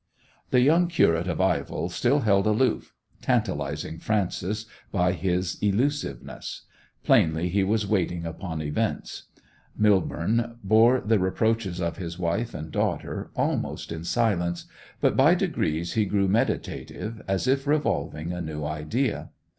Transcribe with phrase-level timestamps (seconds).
[0.49, 6.63] The young curate of Ivell still held aloof, tantalizing Frances by his elusiveness.
[7.03, 9.27] Plainly he was waiting upon events.
[9.79, 14.65] Millborne bore the reproaches of his wife and daughter almost in silence;
[15.01, 19.29] but by degrees he grew meditative, as if revolving a new idea.